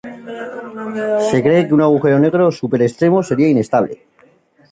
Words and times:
Se 1.27 1.37
cree 1.45 1.65
que 1.67 1.75
un 1.77 1.83
agujero 1.87 2.17
negro 2.25 2.45
super 2.59 2.81
extremo 2.81 3.17
sería 3.21 3.53
inestable. 3.55 3.95